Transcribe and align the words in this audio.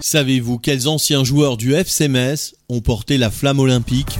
Savez-vous 0.00 0.58
quels 0.58 0.86
anciens 0.86 1.24
joueurs 1.24 1.56
du 1.56 1.74
FC 1.74 2.06
Metz 2.06 2.54
ont 2.68 2.80
porté 2.80 3.18
la 3.18 3.30
flamme 3.30 3.58
olympique 3.58 4.18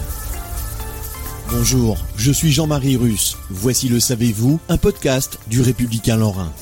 Bonjour, 1.51 1.97
je 2.17 2.33
suis 2.33 2.51
Jean-Marie 2.51 2.97
Russe. 2.97 3.37
Voici 3.49 3.89
le 3.89 4.01
Savez-vous, 4.01 4.59
un 4.69 4.77
podcast 4.77 5.39
du 5.49 5.61
Républicain 5.61 6.17
Lorrain. 6.17 6.53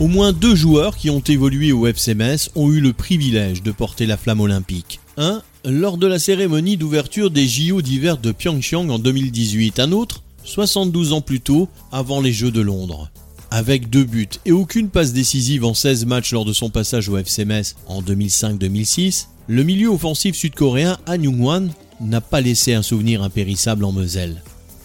Au 0.00 0.06
moins 0.06 0.32
deux 0.32 0.54
joueurs 0.54 0.96
qui 0.96 1.08
ont 1.08 1.20
évolué 1.20 1.72
au 1.72 1.86
FC 1.86 2.14
Metz 2.14 2.50
ont 2.54 2.70
eu 2.70 2.80
le 2.80 2.92
privilège 2.92 3.62
de 3.62 3.72
porter 3.72 4.04
la 4.04 4.18
flamme 4.18 4.40
olympique. 4.40 5.00
Un, 5.16 5.42
lors 5.64 5.96
de 5.96 6.06
la 6.06 6.18
cérémonie 6.18 6.76
d'ouverture 6.76 7.30
des 7.30 7.48
JO 7.48 7.80
d'hiver 7.80 8.18
de 8.18 8.32
Pyeongchang 8.32 8.90
en 8.90 8.98
2018. 8.98 9.80
Un 9.80 9.92
autre, 9.92 10.22
72 10.44 11.14
ans 11.14 11.20
plus 11.22 11.40
tôt, 11.40 11.68
avant 11.90 12.20
les 12.20 12.32
Jeux 12.32 12.50
de 12.50 12.60
Londres. 12.60 13.10
Avec 13.54 13.90
deux 13.90 14.04
buts 14.04 14.30
et 14.46 14.52
aucune 14.52 14.88
passe 14.88 15.12
décisive 15.12 15.66
en 15.66 15.74
16 15.74 16.06
matchs 16.06 16.32
lors 16.32 16.46
de 16.46 16.54
son 16.54 16.70
passage 16.70 17.10
au 17.10 17.18
FC 17.18 17.44
Metz 17.44 17.76
en 17.86 18.00
2005-2006, 18.00 19.26
le 19.46 19.62
milieu 19.62 19.90
offensif 19.90 20.34
sud-coréen 20.34 20.96
Han 21.06 21.22
Jung-wan 21.22 21.70
n'a 22.00 22.22
pas 22.22 22.40
laissé 22.40 22.72
un 22.72 22.80
souvenir 22.80 23.22
impérissable 23.22 23.84
en 23.84 23.92
Moselle. 23.92 24.42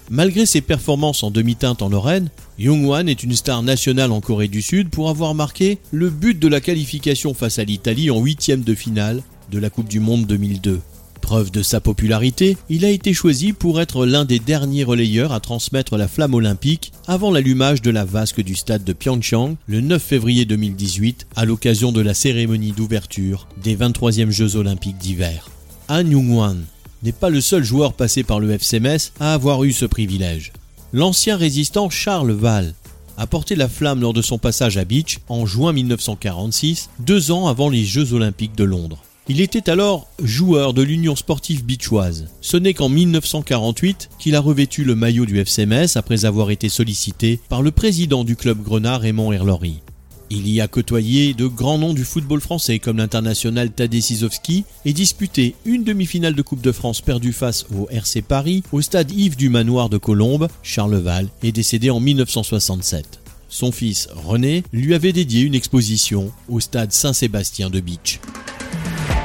Malgré 0.09 0.45
ses 0.45 0.59
performances 0.59 1.23
en 1.23 1.31
demi-teinte 1.31 1.81
en 1.81 1.87
Lorraine, 1.87 2.29
Jung-wan 2.59 3.07
est 3.07 3.23
une 3.23 3.37
star 3.37 3.63
nationale 3.63 4.11
en 4.11 4.19
Corée 4.19 4.49
du 4.49 4.61
Sud 4.61 4.89
pour 4.89 5.09
avoir 5.09 5.33
marqué 5.33 5.77
le 5.91 6.09
but 6.09 6.37
de 6.37 6.49
la 6.49 6.59
qualification 6.59 7.33
face 7.33 7.59
à 7.59 7.63
l'Italie 7.63 8.11
en 8.11 8.19
huitième 8.19 8.63
de 8.63 8.75
finale 8.75 9.23
de 9.49 9.59
la 9.59 9.69
Coupe 9.69 9.87
du 9.87 10.01
Monde 10.01 10.25
2002. 10.25 10.81
Preuve 11.27 11.51
de 11.51 11.61
sa 11.61 11.81
popularité, 11.81 12.55
il 12.69 12.85
a 12.85 12.89
été 12.89 13.13
choisi 13.13 13.51
pour 13.51 13.81
être 13.81 14.05
l'un 14.05 14.23
des 14.23 14.39
derniers 14.39 14.85
relayeurs 14.85 15.33
à 15.33 15.41
transmettre 15.41 15.97
la 15.97 16.07
flamme 16.07 16.33
olympique 16.33 16.93
avant 17.05 17.31
l'allumage 17.31 17.81
de 17.81 17.91
la 17.91 18.05
vasque 18.05 18.39
du 18.39 18.55
stade 18.55 18.85
de 18.85 18.93
Pyeongchang 18.93 19.57
le 19.67 19.81
9 19.81 20.01
février 20.01 20.45
2018 20.45 21.27
à 21.35 21.43
l'occasion 21.43 21.91
de 21.91 21.99
la 21.99 22.13
cérémonie 22.13 22.71
d'ouverture 22.71 23.49
des 23.61 23.75
23e 23.75 24.29
Jeux 24.29 24.55
olympiques 24.55 24.99
d'hiver. 24.99 25.49
Han 25.89 26.09
Jung-wan 26.09 26.63
n'est 27.03 27.11
pas 27.11 27.29
le 27.29 27.41
seul 27.41 27.65
joueur 27.65 27.91
passé 27.91 28.23
par 28.23 28.39
le 28.39 28.49
FC 28.51 28.79
Metz 28.79 29.11
à 29.19 29.33
avoir 29.33 29.65
eu 29.65 29.73
ce 29.73 29.83
privilège. 29.83 30.53
L'ancien 30.93 31.35
résistant 31.35 31.89
Charles 31.89 32.31
Val 32.31 32.73
a 33.17 33.27
porté 33.27 33.57
la 33.57 33.67
flamme 33.67 33.99
lors 33.99 34.13
de 34.13 34.21
son 34.21 34.37
passage 34.37 34.77
à 34.77 34.85
Beach 34.85 35.19
en 35.27 35.45
juin 35.45 35.73
1946, 35.73 36.89
deux 36.99 37.31
ans 37.31 37.47
avant 37.47 37.67
les 37.67 37.83
Jeux 37.83 38.13
olympiques 38.13 38.55
de 38.55 38.63
Londres. 38.63 39.03
Il 39.29 39.41
était 39.41 39.69
alors 39.69 40.07
joueur 40.23 40.73
de 40.73 40.81
l'Union 40.81 41.17
sportive 41.17 41.65
bichoise. 41.65 42.27
Ce 42.39 42.55
n'est 42.55 42.73
qu'en 42.73 42.87
1948 42.87 44.09
qu'il 44.19 44.35
a 44.35 44.39
revêtu 44.39 44.85
le 44.85 44.95
maillot 44.95 45.25
du 45.25 45.37
FC 45.37 45.65
Metz 45.65 45.97
après 45.97 46.23
avoir 46.23 46.49
été 46.49 46.69
sollicité 46.69 47.37
par 47.49 47.61
le 47.61 47.71
président 47.71 48.23
du 48.23 48.37
club 48.37 48.63
grenat 48.63 48.97
Raymond 48.97 49.33
Erlory. 49.33 49.81
Il 50.29 50.47
y 50.47 50.61
a 50.61 50.69
côtoyé 50.69 51.33
de 51.33 51.45
grands 51.45 51.77
noms 51.77 51.93
du 51.93 52.05
football 52.05 52.39
français 52.39 52.79
comme 52.79 52.97
l'international 52.97 53.69
Tadej 53.71 54.01
Sizowski 54.01 54.63
et 54.85 54.93
disputé 54.93 55.55
une 55.65 55.83
demi-finale 55.83 56.33
de 56.33 56.41
Coupe 56.41 56.61
de 56.61 56.71
France 56.71 57.01
perdue 57.01 57.33
face 57.33 57.65
au 57.75 57.89
RC 57.89 58.21
Paris 58.21 58.63
au 58.71 58.81
stade 58.81 59.11
Yves 59.11 59.35
du 59.35 59.49
Manoir 59.49 59.89
de 59.89 59.97
Colombes. 59.97 60.47
Charleval 60.63 61.27
est 61.43 61.51
décédé 61.51 61.89
en 61.89 61.99
1967. 61.99 63.19
Son 63.49 63.73
fils 63.73 64.07
René 64.13 64.63
lui 64.71 64.93
avait 64.93 65.13
dédié 65.13 65.41
une 65.41 65.55
exposition 65.55 66.31
au 66.47 66.61
stade 66.61 66.93
Saint-Sébastien 66.93 67.69
de 67.69 67.81
Beach. 67.81 68.21